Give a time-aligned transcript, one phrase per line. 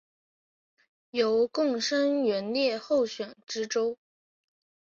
[1.11, 3.99] 由贡生援例候选知州。